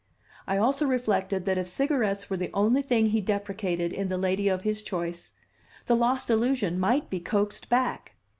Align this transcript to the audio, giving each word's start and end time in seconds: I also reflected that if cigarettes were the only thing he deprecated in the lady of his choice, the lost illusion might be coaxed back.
I 0.47 0.57
also 0.57 0.87
reflected 0.87 1.45
that 1.45 1.59
if 1.59 1.67
cigarettes 1.67 2.27
were 2.27 2.35
the 2.37 2.49
only 2.55 2.81
thing 2.81 3.05
he 3.09 3.21
deprecated 3.21 3.93
in 3.93 4.09
the 4.09 4.17
lady 4.17 4.47
of 4.47 4.63
his 4.63 4.81
choice, 4.81 5.33
the 5.85 5.95
lost 5.95 6.27
illusion 6.31 6.79
might 6.79 7.07
be 7.11 7.19
coaxed 7.19 7.69
back. 7.69 8.15